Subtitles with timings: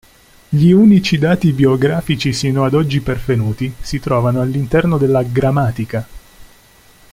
[0.49, 6.07] Gli unici dati biografici sino ad oggi pervenuti si trovano all'interno della "Gramatica".